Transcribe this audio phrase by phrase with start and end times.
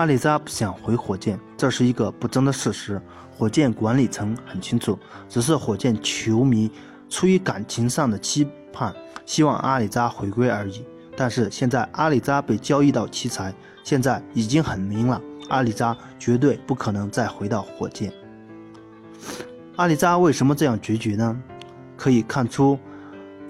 [0.00, 2.98] 阿里扎不想回火箭，这是一个不争的事实。
[3.36, 6.70] 火箭管理层很清楚，只是火箭球迷
[7.10, 8.94] 出于感情上的期盼，
[9.26, 10.82] 希望阿里扎回归而已。
[11.14, 13.54] 但是现在阿里扎被交易到奇才，
[13.84, 18.10] 现在已经很明了，阿里扎绝对不可能再回到火箭。
[19.76, 21.38] 阿里扎为什么这样决绝呢？
[21.98, 22.78] 可以看出，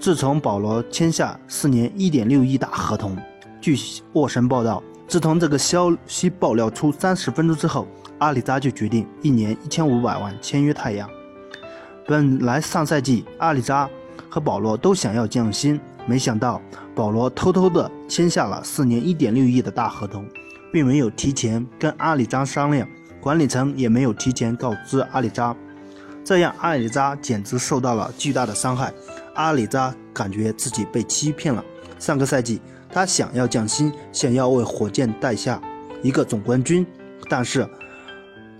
[0.01, 3.17] 自从保罗签下四年一点六亿大合同，
[3.61, 3.79] 据
[4.14, 4.82] 沃神报道。
[5.11, 7.85] 自从这个消息爆料出三十分钟之后，
[8.18, 11.11] 阿里扎就决定一年一千五百万签约太阳。
[12.07, 13.91] 本来上赛季阿里扎
[14.29, 16.63] 和保罗都想要降薪，没想到
[16.95, 20.25] 保罗偷偷的签下了四年一点六亿的大合同，
[20.73, 22.87] 并没有提前跟阿里扎商量，
[23.21, 25.57] 管理层也没有提前告知阿里扎，
[26.25, 28.95] 这样阿里扎简直受到了巨大的伤害。
[29.35, 31.65] 阿里扎感觉自己被欺骗了。
[32.00, 32.61] 上个赛季。
[32.92, 35.62] 他想要降薪，想要为火箭带下
[36.03, 36.84] 一个总冠军，
[37.29, 37.65] 但是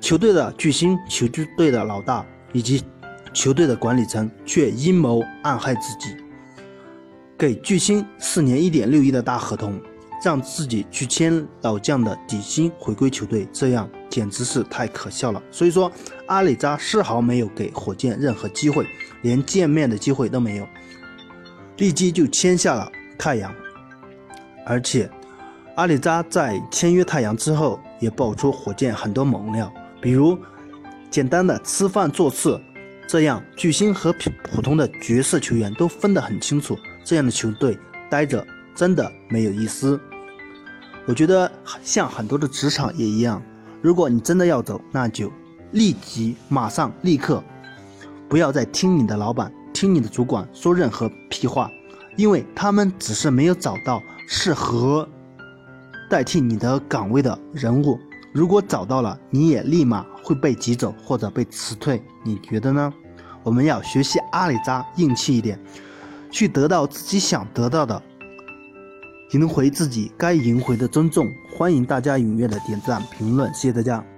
[0.01, 2.81] 球队的巨星、球队的老大以及
[3.33, 6.15] 球队的管理层却阴谋暗害自己，
[7.37, 9.81] 给巨星四年一点六亿的大合同，
[10.25, 15.43] 让自己去签老将的底薪回归球队，这样简直是太可笑了。
[15.51, 15.91] 所以说，
[16.27, 18.87] 阿里扎丝毫没有给火箭任何机会，
[19.23, 20.69] 连见面的机会都没有，
[21.79, 23.55] 立即就签下了太阳。
[24.65, 25.11] 而且，
[25.77, 30.39] 阿里扎在签约太阳之后，也爆出火箭很多猛料，比如
[31.11, 32.59] 简单的吃饭做事，
[33.07, 34.11] 这样巨星和
[34.45, 36.79] 普通的角色球员都分得很清楚。
[37.05, 40.01] 这样的球队待着真的没有意思。
[41.07, 41.51] 我觉得
[41.83, 43.43] 像很多的职场也一样，
[43.83, 45.31] 如果你真的要走，那就
[45.73, 47.43] 立即、马上、立刻，
[48.29, 51.71] 不要再听你的老板、听你的主管说任何屁话，
[52.21, 54.03] 因为他们只是没有找到。
[54.33, 55.09] 适合
[56.09, 57.99] 代替你的岗位的人物，
[58.33, 62.93] 如果找到了，你也立马会被挤走或者被辞退，你觉得呢？
[63.43, 65.59] 我们要学习阿里扎，硬气一点，
[66.31, 68.01] 去得到自己想得到的，
[69.33, 71.27] 赢回自己该赢回的尊重。
[71.53, 74.11] 欢迎大家踊跃的点赞评论，谢谢大家。